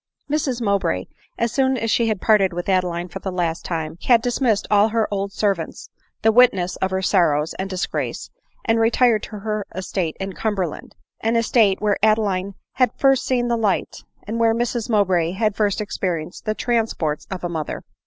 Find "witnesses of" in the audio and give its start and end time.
6.31-6.89